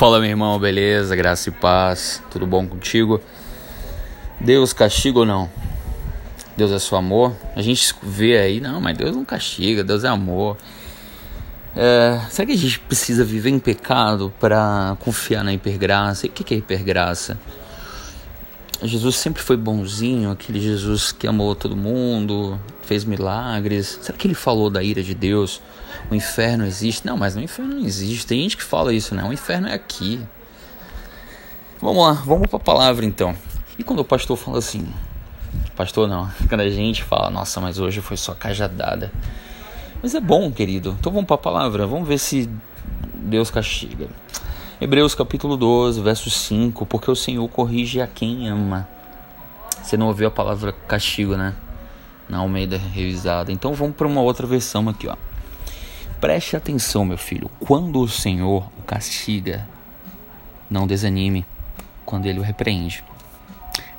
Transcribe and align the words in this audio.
Fala, 0.00 0.18
meu 0.18 0.30
irmão, 0.30 0.58
beleza? 0.58 1.14
Graça 1.14 1.50
e 1.50 1.52
paz, 1.52 2.22
tudo 2.30 2.46
bom 2.46 2.66
contigo? 2.66 3.20
Deus 4.40 4.72
castiga 4.72 5.18
ou 5.18 5.26
não? 5.26 5.50
Deus 6.56 6.72
é 6.72 6.78
só 6.78 6.96
amor? 6.96 7.36
A 7.54 7.60
gente 7.60 7.94
vê 8.02 8.38
aí, 8.38 8.62
não, 8.62 8.80
mas 8.80 8.96
Deus 8.96 9.14
não 9.14 9.26
castiga, 9.26 9.84
Deus 9.84 10.02
é 10.02 10.08
amor. 10.08 10.56
É, 11.76 12.18
será 12.30 12.46
que 12.46 12.52
a 12.52 12.56
gente 12.56 12.80
precisa 12.80 13.22
viver 13.26 13.50
em 13.50 13.58
pecado 13.58 14.32
para 14.40 14.96
confiar 15.00 15.44
na 15.44 15.52
hipergraça? 15.52 16.24
E 16.24 16.30
o 16.30 16.32
que 16.32 16.54
é 16.54 16.56
hipergraça? 16.56 17.38
Jesus 18.82 19.16
sempre 19.16 19.42
foi 19.42 19.56
bonzinho, 19.56 20.30
aquele 20.30 20.60
Jesus 20.60 21.12
que 21.12 21.26
amou 21.26 21.54
todo 21.54 21.76
mundo, 21.76 22.58
fez 22.82 23.04
milagres. 23.04 23.98
Será 24.02 24.16
que 24.16 24.26
ele 24.26 24.34
falou 24.34 24.70
da 24.70 24.82
ira 24.82 25.02
de 25.02 25.14
Deus? 25.14 25.60
O 26.10 26.14
inferno 26.14 26.64
existe? 26.64 27.06
Não, 27.06 27.16
mas 27.16 27.36
o 27.36 27.40
inferno 27.40 27.74
não 27.74 27.84
existe. 27.84 28.26
Tem 28.26 28.42
gente 28.42 28.56
que 28.56 28.64
fala 28.64 28.92
isso, 28.94 29.14
né? 29.14 29.22
O 29.22 29.32
inferno 29.32 29.68
é 29.68 29.74
aqui. 29.74 30.20
Vamos 31.80 32.04
lá, 32.04 32.12
vamos 32.12 32.46
para 32.48 32.56
a 32.56 32.62
palavra 32.62 33.04
então. 33.04 33.36
E 33.78 33.84
quando 33.84 34.00
o 34.00 34.04
pastor 34.04 34.36
fala 34.36 34.58
assim, 34.58 34.86
pastor 35.76 36.08
não, 36.08 36.30
quando 36.48 36.60
a 36.60 36.70
gente 36.70 37.02
fala, 37.02 37.30
nossa, 37.30 37.60
mas 37.60 37.78
hoje 37.78 38.00
foi 38.00 38.16
só 38.16 38.34
cajadada. 38.34 39.12
Mas 40.02 40.14
é 40.14 40.20
bom, 40.20 40.50
querido. 40.50 40.96
Então 40.98 41.12
vamos 41.12 41.26
para 41.26 41.36
a 41.36 41.38
palavra, 41.38 41.86
vamos 41.86 42.08
ver 42.08 42.18
se 42.18 42.48
Deus 43.14 43.50
castiga. 43.50 44.08
Hebreus 44.82 45.14
capítulo 45.14 45.58
12, 45.58 46.00
verso 46.00 46.30
5, 46.30 46.86
porque 46.86 47.10
o 47.10 47.14
Senhor 47.14 47.46
corrige 47.50 48.00
a 48.00 48.06
quem 48.06 48.48
ama. 48.48 48.88
Você 49.82 49.94
não 49.94 50.06
ouviu 50.06 50.28
a 50.28 50.30
palavra 50.30 50.72
castigo, 50.72 51.36
né? 51.36 51.54
Na 52.26 52.38
Almeida 52.38 52.78
revisada. 52.78 53.52
Então 53.52 53.74
vamos 53.74 53.94
para 53.94 54.06
uma 54.06 54.22
outra 54.22 54.46
versão 54.46 54.88
aqui, 54.88 55.06
ó. 55.06 55.16
Preste 56.18 56.56
atenção, 56.56 57.04
meu 57.04 57.18
filho. 57.18 57.50
Quando 57.60 58.00
o 58.00 58.08
Senhor 58.08 58.70
o 58.78 58.82
castiga, 58.82 59.68
não 60.70 60.86
desanime 60.86 61.44
quando 62.06 62.24
ele 62.24 62.38
o 62.38 62.42
repreende. 62.42 63.04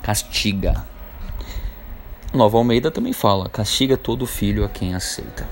Castiga. 0.02 0.84
Nova 2.34 2.58
Almeida 2.58 2.90
também 2.90 3.12
fala: 3.12 3.48
castiga 3.48 3.96
todo 3.96 4.26
filho 4.26 4.64
a 4.64 4.68
quem 4.68 4.96
aceita. 4.96 5.48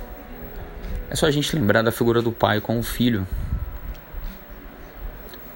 É 1.08 1.14
só 1.14 1.26
a 1.26 1.30
gente 1.30 1.54
lembrar 1.54 1.82
da 1.82 1.92
figura 1.92 2.20
do 2.20 2.32
pai 2.32 2.60
com 2.60 2.80
o 2.80 2.82
filho. 2.82 3.24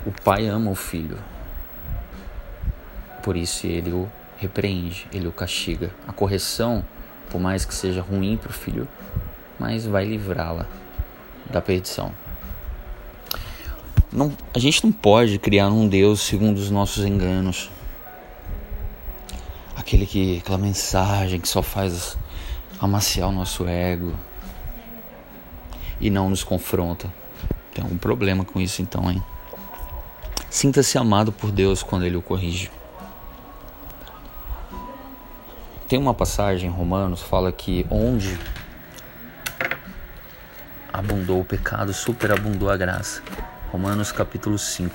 O 0.07 0.13
pai 0.23 0.47
ama 0.47 0.71
o 0.71 0.75
filho. 0.75 1.19
Por 3.23 3.37
isso 3.37 3.67
ele 3.67 3.91
o 3.91 4.09
repreende, 4.37 5.07
ele 5.13 5.27
o 5.27 5.33
castiga. 5.33 5.91
A 6.07 6.13
correção, 6.13 6.85
por 7.31 7.41
mais 7.41 7.65
que 7.65 7.75
seja 7.75 8.03
ruim 8.03 8.37
para 8.37 8.51
o 8.51 8.53
filho, 8.53 8.87
mas 9.59 9.87
vai 9.87 10.05
livrá-la 10.05 10.67
da 11.51 11.61
perdição. 11.61 12.13
Não, 14.13 14.33
a 14.55 14.59
gente 14.59 14.85
não 14.85 14.93
pode 14.93 15.39
criar 15.39 15.69
um 15.69 15.89
Deus 15.89 16.21
segundo 16.21 16.59
os 16.59 16.71
nossos 16.71 17.05
enganos. 17.05 17.71
Aquele 19.77 20.07
que, 20.07 20.39
aquela 20.39 20.59
mensagem 20.59 21.41
que 21.41 21.49
só 21.49 21.63
faz 21.63 22.17
amaciar 22.81 23.29
o 23.29 23.33
nosso 23.33 23.67
ego 23.67 24.15
e 26.01 26.11
não 26.11 26.29
nos 26.29 26.45
confronta. 26.45 27.13
Tem 27.73 27.83
algum 27.83 27.97
problema 27.97 28.45
com 28.45 28.61
isso 28.61 28.83
então, 28.83 29.11
hein? 29.11 29.23
Sinta-se 30.55 30.97
amado 30.97 31.33
por 31.33 31.51
Deus 31.51 31.83
quando 31.83 32.05
ele 32.05 32.15
o 32.15 32.23
corrige. 32.23 32.71
Tem 35.89 35.99
uma 35.99 36.15
passagem 36.15 36.71
em 36.71 36.73
Romanos 36.73 37.21
fala 37.21 37.51
que 37.51 37.85
onde 37.91 38.39
abundou 40.93 41.41
o 41.41 41.45
pecado, 41.45 41.93
superabundou 41.93 42.71
a 42.71 42.77
graça. 42.77 43.21
Romanos 43.73 44.13
capítulo 44.13 44.57
5. 44.57 44.95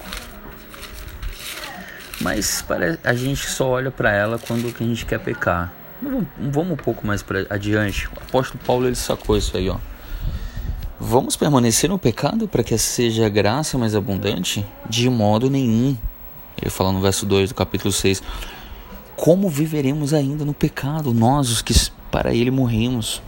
Mas 2.21 2.65
a 3.03 3.13
gente 3.13 3.45
só 3.45 3.67
olha 3.67 3.91
para 3.91 4.13
ela 4.13 4.39
quando 4.39 4.73
a 4.73 4.83
gente 4.83 5.05
quer 5.05 5.19
pecar. 5.19 5.73
Vamos 6.01 6.71
um 6.71 6.77
pouco 6.77 7.05
mais 7.05 7.21
para 7.21 7.45
adiante. 7.49 8.07
O 8.07 8.13
apóstolo 8.13 8.63
Paulo 8.65 8.87
ele 8.87 8.95
sacou 8.95 9.35
isso 9.35 9.57
aí, 9.57 9.69
ó. 9.69 9.77
Vamos 11.09 11.35
permanecer 11.35 11.89
no 11.89 11.97
pecado 11.97 12.47
para 12.47 12.63
que 12.63 12.77
seja 12.77 13.27
graça 13.27 13.79
mais 13.79 13.95
abundante? 13.95 14.63
De 14.87 15.09
modo 15.09 15.49
nenhum. 15.49 15.97
Ele 16.61 16.69
fala 16.69 16.91
no 16.91 17.01
verso 17.01 17.25
2 17.25 17.49
do 17.49 17.55
capítulo 17.55 17.91
6. 17.91 18.21
Como 19.15 19.49
viveremos 19.49 20.13
ainda 20.13 20.45
no 20.45 20.53
pecado, 20.53 21.11
nós 21.11 21.49
os 21.49 21.63
que 21.63 21.73
para 22.11 22.31
ele 22.31 22.51
morremos? 22.51 23.23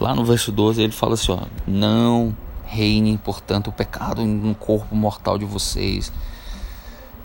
Lá 0.00 0.14
no 0.14 0.24
verso 0.24 0.50
12 0.50 0.80
ele 0.80 0.94
fala 0.94 1.12
assim: 1.12 1.32
ó, 1.32 1.40
Não 1.66 2.34
reine, 2.64 3.18
portanto, 3.18 3.68
o 3.68 3.72
pecado 3.72 4.24
no 4.24 4.54
corpo 4.54 4.96
mortal 4.96 5.36
de 5.36 5.44
vocês, 5.44 6.10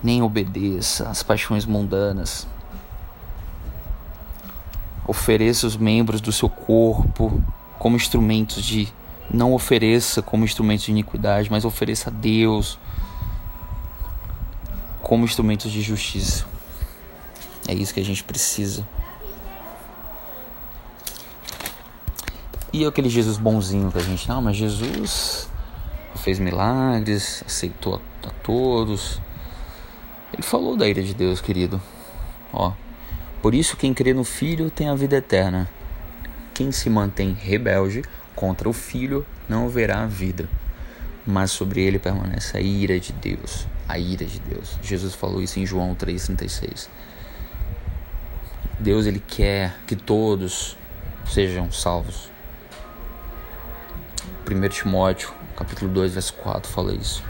nem 0.02 0.20
obedeça 0.20 1.08
às 1.08 1.22
paixões 1.22 1.64
mundanas. 1.64 2.46
Ofereça 5.06 5.66
os 5.66 5.74
membros 5.74 6.20
do 6.20 6.32
seu 6.32 6.50
corpo 6.50 7.42
como 7.78 7.96
instrumentos 7.96 8.62
de. 8.62 8.97
Não 9.30 9.52
ofereça 9.52 10.22
como 10.22 10.44
instrumentos 10.44 10.86
de 10.86 10.90
iniquidade, 10.90 11.50
mas 11.50 11.64
ofereça 11.64 12.08
a 12.08 12.12
Deus 12.12 12.78
como 15.02 15.24
instrumentos 15.24 15.70
de 15.70 15.82
justiça. 15.82 16.46
É 17.66 17.74
isso 17.74 17.92
que 17.92 18.00
a 18.00 18.04
gente 18.04 18.24
precisa. 18.24 18.86
E 22.72 22.84
aquele 22.84 23.08
Jesus 23.08 23.38
bonzinho 23.38 23.90
que 23.90 23.98
a 23.98 24.02
gente, 24.02 24.28
não, 24.28 24.42
mas 24.42 24.56
Jesus 24.56 25.48
fez 26.16 26.38
milagres, 26.38 27.42
aceitou 27.46 27.94
a, 27.96 28.28
a 28.28 28.30
todos. 28.42 29.20
Ele 30.32 30.42
falou 30.42 30.76
da 30.76 30.86
ira 30.86 31.02
de 31.02 31.14
Deus, 31.14 31.40
querido. 31.40 31.80
Ó, 32.52 32.72
por 33.40 33.54
isso 33.54 33.76
quem 33.76 33.94
crê 33.94 34.12
no 34.12 34.24
Filho 34.24 34.70
tem 34.70 34.88
a 34.88 34.94
vida 34.94 35.16
eterna. 35.16 35.68
Quem 36.52 36.70
se 36.72 36.90
mantém 36.90 37.32
rebelde 37.32 38.02
contra 38.38 38.68
o 38.68 38.72
Filho 38.72 39.26
não 39.48 39.68
verá 39.68 40.04
a 40.04 40.06
vida, 40.06 40.48
mas 41.26 41.50
sobre 41.50 41.80
ele 41.80 41.98
permanece 41.98 42.56
a 42.56 42.60
ira 42.60 43.00
de 43.00 43.12
Deus. 43.12 43.66
A 43.88 43.98
ira 43.98 44.24
de 44.24 44.38
Deus. 44.38 44.78
Jesus 44.80 45.12
falou 45.12 45.42
isso 45.42 45.58
em 45.58 45.66
João 45.66 45.92
3,36. 45.92 46.88
Deus 48.78 49.06
ele 49.06 49.18
quer 49.18 49.74
que 49.88 49.96
todos 49.96 50.76
sejam 51.26 51.72
salvos. 51.72 52.30
1 54.48 54.68
Timóteo, 54.68 55.32
capítulo 55.56 55.90
2, 55.90 56.12
verso 56.12 56.34
4, 56.34 56.70
fala 56.70 56.94
isso. 56.94 57.24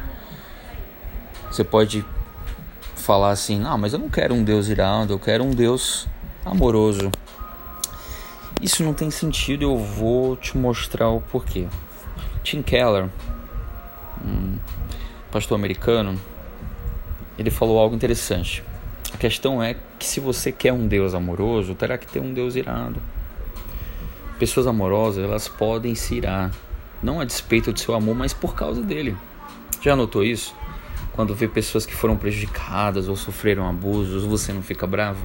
Você 1.46 1.64
pode 1.64 2.04
falar 2.94 3.30
assim: 3.30 3.64
"Ah, 3.64 3.78
mas 3.78 3.94
eu 3.94 3.98
não 3.98 4.10
quero 4.10 4.34
um 4.34 4.44
Deus 4.44 4.69
irado, 4.69 5.14
eu 5.14 5.19
quero 5.19 5.42
um 5.42 5.52
Deus 5.52 6.06
amoroso". 6.44 7.10
Isso 8.60 8.82
não 8.82 8.92
tem 8.92 9.10
sentido, 9.10 9.62
eu 9.62 9.76
vou 9.76 10.36
te 10.36 10.56
mostrar 10.56 11.08
o 11.08 11.20
porquê. 11.20 11.69
Tim 12.42 12.60
Keller, 12.60 13.08
um 14.24 14.58
pastor 15.30 15.56
americano, 15.56 16.19
ele 17.38 17.50
falou 17.50 17.78
algo 17.78 17.94
interessante. 17.94 18.64
A 19.14 19.16
questão 19.16 19.62
é 19.62 19.76
que 19.98 20.06
se 20.06 20.19
você 20.19 20.50
quer 20.50 20.72
um 20.72 20.88
Deus 20.88 21.14
amoroso, 21.14 21.74
terá 21.74 21.96
que 21.96 22.06
ter 22.06 22.20
um 22.20 22.34
Deus 22.34 22.56
irado. 22.56 23.00
Pessoas 24.38 24.66
amorosas, 24.66 25.25
elas 25.25 25.46
podem 25.46 25.94
se 25.94 26.16
irar, 26.16 26.50
não 27.02 27.20
a 27.20 27.25
despeito 27.25 27.72
do 27.72 27.78
seu 27.78 27.94
amor, 27.94 28.16
mas 28.16 28.32
por 28.32 28.54
causa 28.54 28.82
dele. 28.82 29.16
Já 29.80 29.94
notou 29.94 30.25
isso? 30.25 30.54
Quando 31.12 31.34
vê 31.34 31.46
pessoas 31.46 31.86
que 31.86 31.94
foram 31.94 32.16
prejudicadas 32.16 33.08
ou 33.08 33.16
sofreram 33.16 33.69
abusos, 33.69 34.25
você 34.25 34.52
não 34.52 34.62
fica 34.62 34.86
bravo? 34.86 35.20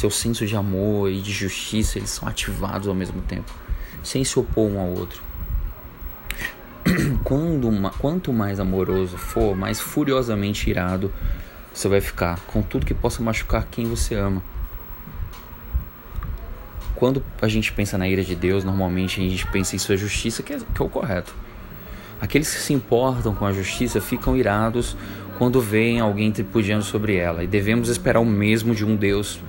Seu 0.00 0.10
senso 0.10 0.46
de 0.46 0.56
amor 0.56 1.10
e 1.10 1.20
de 1.20 1.30
justiça, 1.30 1.98
eles 1.98 2.08
são 2.08 2.26
ativados 2.26 2.88
ao 2.88 2.94
mesmo 2.94 3.20
tempo, 3.20 3.52
sem 4.02 4.24
se 4.24 4.38
opor 4.38 4.66
um 4.66 4.80
ao 4.80 4.86
outro. 4.86 5.22
Quando, 7.22 7.70
quanto 7.98 8.32
mais 8.32 8.58
amoroso 8.58 9.18
for, 9.18 9.54
mais 9.54 9.78
furiosamente 9.78 10.70
irado 10.70 11.12
você 11.74 11.86
vai 11.86 12.00
ficar 12.00 12.40
com 12.46 12.62
tudo 12.62 12.86
que 12.86 12.94
possa 12.94 13.22
machucar 13.22 13.66
quem 13.70 13.86
você 13.86 14.14
ama 14.14 14.42
quando 16.96 17.22
a 17.42 17.48
gente 17.48 17.70
pensa 17.70 17.98
na 17.98 18.08
ira 18.08 18.24
de 18.24 18.34
Deus, 18.34 18.64
normalmente 18.64 19.20
a 19.20 19.28
gente 19.28 19.46
pensa 19.48 19.76
em 19.76 19.78
sua 19.78 19.98
justiça, 19.98 20.42
que 20.42 20.54
é, 20.54 20.58
que 20.58 20.82
é 20.82 20.84
o 20.84 20.88
correto. 20.88 21.34
Aqueles 22.20 22.54
que 22.54 22.60
se 22.60 22.72
importam 22.72 23.34
com 23.34 23.44
a 23.44 23.52
justiça 23.52 24.00
ficam 24.00 24.36
irados 24.36 24.96
quando 25.38 25.60
veem 25.60 26.00
alguém 26.00 26.32
tripudiando 26.32 26.84
sobre 26.84 27.16
ela, 27.16 27.44
e 27.44 27.46
devemos 27.46 27.88
esperar 27.88 28.20
o 28.20 28.26
mesmo 28.26 28.74
de 28.74 28.84
um 28.84 28.96
Deus 28.96 29.40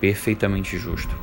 perfeitamente 0.00 0.78
justo. 0.78 1.14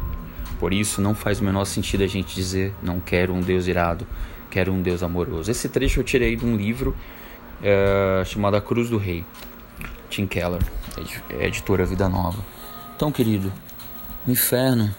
Por 0.60 0.74
isso, 0.74 1.02
não 1.02 1.14
faz 1.14 1.40
o 1.40 1.44
menor 1.44 1.66
sentido 1.66 2.04
a 2.04 2.08
gente 2.08 2.34
dizer: 2.34 2.74
não 2.82 3.00
quero 3.00 3.34
um 3.34 3.42
Deus 3.42 3.68
irado, 3.68 4.08
quero 4.50 4.72
um 4.72 4.82
Deus 4.82 5.04
amoroso. 5.04 5.52
Esse 5.52 5.68
trecho 5.70 6.00
eu 6.00 6.04
tirei 6.04 6.36
de 6.36 6.46
um 6.46 6.56
livro 6.56 6.96
é, 7.62 8.24
chamado 8.26 8.56
A 8.56 8.62
Cruz 8.62 8.90
do 8.90 8.98
Rei, 8.98 9.26
Tim 10.10 10.26
Keller, 10.26 10.62
editora 11.40 11.86
Vida 11.86 12.08
Nova. 12.08 12.44
Então, 12.96 13.12
querido, 13.12 13.52
o 14.28 14.32
inferno 14.32 14.94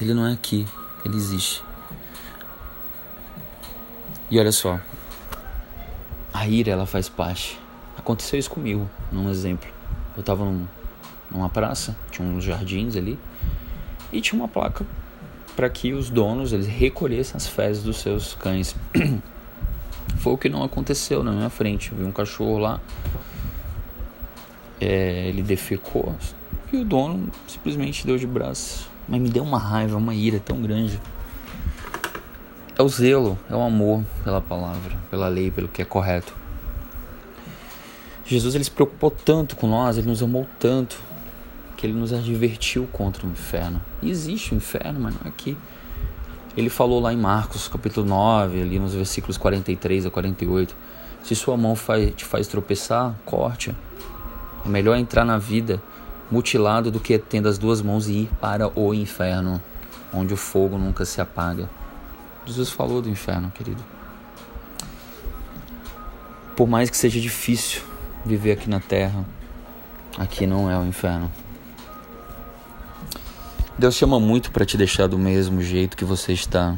ele 0.00 0.12
não 0.12 0.26
é 0.26 0.32
aqui, 0.32 0.66
ele 1.04 1.16
existe. 1.16 1.62
E 4.30 4.38
olha 4.38 4.52
só, 4.52 4.80
a 6.32 6.46
ira 6.48 6.72
ela 6.72 6.86
faz 6.86 7.08
parte. 7.08 7.58
Aconteceu 7.96 8.38
isso 8.38 8.50
comigo, 8.50 8.90
num 9.12 9.30
exemplo. 9.30 9.68
Eu 10.16 10.20
estava 10.20 10.44
num, 10.44 10.66
numa 11.30 11.48
praça, 11.48 11.96
tinha 12.10 12.26
uns 12.26 12.44
jardins 12.44 12.96
ali, 12.96 13.18
e 14.12 14.20
tinha 14.20 14.40
uma 14.40 14.48
placa 14.48 14.86
para 15.56 15.68
que 15.68 15.92
os 15.92 16.10
donos 16.10 16.52
eles 16.52 16.66
recolhessem 16.66 17.36
as 17.36 17.46
fezes 17.46 17.82
dos 17.82 17.98
seus 17.98 18.34
cães. 18.34 18.74
Foi 20.18 20.32
o 20.32 20.38
que 20.38 20.48
não 20.48 20.62
aconteceu 20.62 21.22
na 21.22 21.32
minha 21.32 21.50
frente. 21.50 21.92
Eu 21.92 21.98
vi 21.98 22.04
um 22.04 22.12
cachorro 22.12 22.58
lá, 22.58 22.80
é, 24.80 25.28
ele 25.28 25.42
defecou 25.42 26.14
e 26.74 26.76
o 26.76 26.84
dono 26.84 27.28
simplesmente 27.46 28.06
deu 28.06 28.18
de 28.18 28.26
braço. 28.26 28.90
Mas 29.08 29.20
me 29.20 29.28
deu 29.28 29.42
uma 29.42 29.58
raiva, 29.58 29.96
uma 29.96 30.14
ira 30.14 30.40
tão 30.40 30.60
grande. 30.60 31.00
É 32.76 32.82
o 32.82 32.88
zelo, 32.88 33.38
é 33.48 33.54
o 33.54 33.62
amor 33.62 34.02
pela 34.24 34.40
palavra, 34.40 34.96
pela 35.10 35.28
lei, 35.28 35.50
pelo 35.50 35.68
que 35.68 35.82
é 35.82 35.84
correto. 35.84 36.34
Jesus 38.26 38.54
ele 38.54 38.64
se 38.64 38.70
preocupou 38.70 39.10
tanto 39.10 39.54
com 39.54 39.66
nós, 39.66 39.98
ele 39.98 40.08
nos 40.08 40.22
amou 40.22 40.46
tanto, 40.58 41.00
que 41.84 41.88
ele 41.88 41.98
nos 41.98 42.14
advertiu 42.14 42.88
contra 42.90 43.26
o 43.26 43.30
inferno. 43.30 43.78
E 44.00 44.08
existe 44.08 44.54
o 44.54 44.56
inferno, 44.56 45.00
mas 45.00 45.12
não 45.12 45.20
é 45.26 45.28
aqui. 45.28 45.54
Ele 46.56 46.70
falou 46.70 46.98
lá 46.98 47.12
em 47.12 47.16
Marcos, 47.18 47.68
capítulo 47.68 48.06
9, 48.06 48.62
ali 48.62 48.78
nos 48.78 48.94
versículos 48.94 49.36
43 49.36 50.06
a 50.06 50.10
48. 50.10 50.74
Se 51.22 51.34
sua 51.34 51.58
mão 51.58 51.76
te 52.16 52.24
faz 52.24 52.48
tropeçar, 52.48 53.14
corte. 53.26 53.76
É 54.64 54.68
melhor 54.68 54.96
entrar 54.96 55.26
na 55.26 55.36
vida 55.36 55.82
mutilado 56.30 56.90
do 56.90 56.98
que 56.98 57.18
tendo 57.18 57.48
as 57.48 57.58
duas 57.58 57.82
mãos 57.82 58.08
e 58.08 58.20
ir 58.20 58.30
para 58.40 58.66
o 58.74 58.94
inferno, 58.94 59.60
onde 60.10 60.32
o 60.32 60.38
fogo 60.38 60.78
nunca 60.78 61.04
se 61.04 61.20
apaga. 61.20 61.68
Jesus 62.46 62.70
falou 62.70 63.02
do 63.02 63.10
inferno, 63.10 63.50
querido. 63.50 63.84
Por 66.56 66.66
mais 66.66 66.88
que 66.88 66.96
seja 66.96 67.20
difícil 67.20 67.82
viver 68.24 68.52
aqui 68.52 68.70
na 68.70 68.80
terra, 68.80 69.22
aqui 70.16 70.46
não 70.46 70.70
é 70.70 70.78
o 70.78 70.86
inferno. 70.86 71.30
Deus 73.76 73.96
chama 73.96 74.20
muito 74.20 74.52
para 74.52 74.64
te 74.64 74.76
deixar 74.76 75.08
do 75.08 75.18
mesmo 75.18 75.60
jeito 75.60 75.96
que 75.96 76.04
você 76.04 76.32
está. 76.32 76.76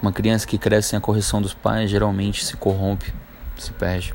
Uma 0.00 0.10
criança 0.10 0.46
que 0.46 0.56
cresce 0.56 0.88
sem 0.88 0.96
a 0.96 1.02
correção 1.02 1.42
dos 1.42 1.52
pais 1.52 1.90
geralmente 1.90 2.42
se 2.42 2.56
corrompe, 2.56 3.12
se 3.58 3.72
perde. 3.72 4.14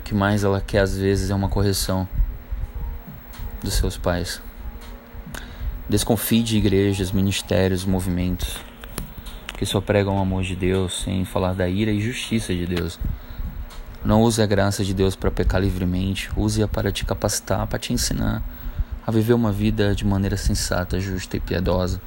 O 0.00 0.02
que 0.02 0.14
mais 0.14 0.44
ela 0.44 0.58
quer 0.58 0.80
às 0.80 0.96
vezes 0.96 1.28
é 1.28 1.34
uma 1.34 1.50
correção 1.50 2.08
dos 3.62 3.74
seus 3.74 3.98
pais. 3.98 4.40
Desconfie 5.86 6.42
de 6.42 6.56
igrejas, 6.56 7.12
ministérios, 7.12 7.84
movimentos 7.84 8.56
que 9.58 9.66
só 9.66 9.82
pregam 9.82 10.16
o 10.16 10.20
amor 10.20 10.44
de 10.44 10.56
Deus 10.56 11.02
sem 11.02 11.26
falar 11.26 11.52
da 11.52 11.68
ira 11.68 11.90
e 11.90 12.00
justiça 12.00 12.54
de 12.54 12.64
Deus. 12.64 12.98
Não 14.02 14.22
use 14.22 14.40
a 14.40 14.46
graça 14.46 14.82
de 14.82 14.94
Deus 14.94 15.14
para 15.14 15.30
pecar 15.30 15.60
livremente, 15.60 16.30
use-a 16.36 16.68
para 16.68 16.90
te 16.90 17.04
capacitar, 17.04 17.66
para 17.66 17.78
te 17.78 17.92
ensinar 17.92 18.42
a 19.08 19.10
viver 19.10 19.32
uma 19.32 19.50
vida 19.50 19.94
de 19.94 20.04
maneira 20.04 20.36
sensata, 20.36 21.00
justa 21.00 21.38
e 21.38 21.40
piedosa. 21.40 21.98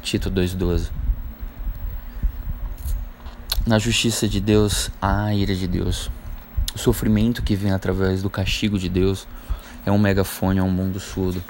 Tito 0.00 0.30
2,12. 0.30 0.88
Na 3.66 3.78
justiça 3.78 4.26
de 4.26 4.40
Deus 4.40 4.90
há 5.02 5.24
a 5.24 5.34
ira 5.34 5.54
de 5.54 5.68
Deus. 5.68 6.10
O 6.74 6.78
sofrimento 6.78 7.42
que 7.42 7.54
vem 7.54 7.72
através 7.72 8.22
do 8.22 8.30
castigo 8.30 8.78
de 8.78 8.88
Deus 8.88 9.28
é 9.84 9.92
um 9.92 9.98
megafone 9.98 10.58
a 10.58 10.64
um 10.64 10.70
mundo 10.70 10.98
surdo. 10.98 11.44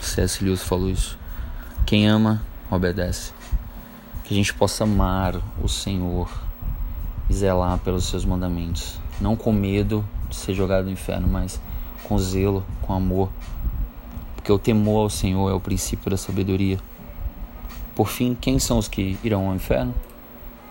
C.S. 0.00 0.44
Lewis 0.44 0.62
falou 0.62 0.90
isso. 0.90 1.18
Quem 1.84 2.06
ama, 2.06 2.40
obedece. 2.70 3.32
Que 4.22 4.32
a 4.32 4.36
gente 4.36 4.54
possa 4.54 4.84
amar 4.84 5.34
o 5.60 5.68
Senhor 5.68 6.30
e 7.28 7.34
zelar 7.34 7.78
pelos 7.78 8.04
seus 8.04 8.24
mandamentos. 8.24 9.00
Não 9.20 9.34
com 9.34 9.50
medo 9.52 10.08
de 10.30 10.36
ser 10.36 10.54
jogado 10.54 10.84
no 10.84 10.92
inferno, 10.92 11.26
mas 11.26 11.60
com 12.04 12.16
zelo, 12.16 12.64
com 12.82 12.92
amor 12.94 13.28
porque 14.46 14.52
o 14.52 14.58
temor 14.60 15.00
ao 15.00 15.10
Senhor 15.10 15.50
é 15.50 15.52
o 15.52 15.58
princípio 15.58 16.08
da 16.08 16.16
sabedoria. 16.16 16.78
Por 17.96 18.08
fim, 18.08 18.32
quem 18.40 18.60
são 18.60 18.78
os 18.78 18.86
que 18.86 19.18
irão 19.24 19.48
ao 19.48 19.56
inferno? 19.56 19.92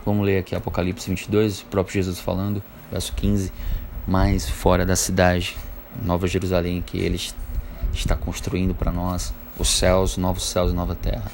Vamos 0.06 0.26
ler 0.26 0.38
aqui 0.38 0.56
Apocalipse 0.56 1.10
22, 1.10 1.64
o 1.64 1.66
próprio 1.66 1.96
Jesus 1.96 2.18
falando, 2.18 2.64
verso 2.90 3.12
15. 3.12 3.52
Mas 4.08 4.48
fora 4.48 4.86
da 4.86 4.96
cidade, 4.96 5.58
Nova 6.06 6.26
Jerusalém, 6.26 6.82
que 6.82 6.98
ele 6.98 7.20
está 7.92 8.16
construindo 8.16 8.74
para 8.74 8.94
nós, 8.94 9.34
os 9.60 9.68
céus, 9.68 10.16
novos 10.16 10.44
céus 10.46 10.72
e 10.72 10.74
nova 10.74 10.96
terra. 10.96 11.30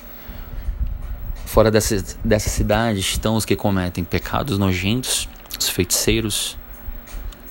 Fora 1.45 1.69
dessa, 1.69 2.03
dessa 2.25 2.49
cidade 2.49 3.01
estão 3.01 3.35
os 3.35 3.45
que 3.45 3.55
cometem 3.55 4.03
pecados 4.03 4.57
nojentos, 4.57 5.29
os 5.59 5.69
feiticeiros, 5.69 6.57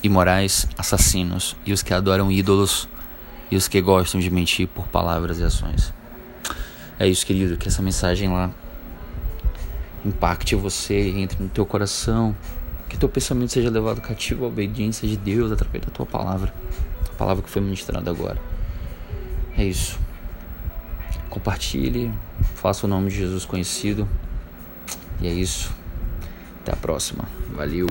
imorais, 0.03 0.67
assassinos 0.77 1.55
e 1.65 1.71
os 1.71 1.81
que 1.81 1.93
adoram 1.93 2.29
ídolos 2.29 2.89
e 3.51 3.55
os 3.57 3.67
que 3.67 3.81
gostam 3.81 4.19
de 4.19 4.31
mentir 4.31 4.67
por 4.67 4.87
palavras 4.87 5.39
e 5.39 5.43
ações. 5.43 5.93
É 6.97 7.07
isso, 7.07 7.25
querido, 7.25 7.57
que 7.57 7.67
essa 7.67 7.81
mensagem 7.81 8.29
lá 8.29 8.49
impacte 10.05 10.55
você, 10.55 11.09
entre 11.09 11.43
no 11.43 11.49
teu 11.49 11.65
coração, 11.65 12.35
que 12.87 12.97
teu 12.97 13.09
pensamento 13.09 13.51
seja 13.51 13.69
levado 13.69 14.01
cativo 14.01 14.45
à 14.45 14.47
obediência 14.47 15.07
de 15.07 15.17
Deus 15.17 15.51
através 15.51 15.85
da 15.85 15.91
tua 15.91 16.05
palavra, 16.05 16.53
a 17.09 17.13
palavra 17.13 17.43
que 17.43 17.49
foi 17.49 17.61
ministrada 17.61 18.09
agora. 18.09 18.41
É 19.57 19.63
isso. 19.63 19.99
Compartilhe, 21.29 22.11
faça 22.55 22.85
o 22.85 22.89
nome 22.89 23.09
de 23.09 23.17
Jesus 23.17 23.45
conhecido. 23.45 24.07
E 25.21 25.27
é 25.27 25.31
isso. 25.31 25.71
Até 26.61 26.73
a 26.73 26.75
próxima. 26.75 27.25
Valeu. 27.53 27.87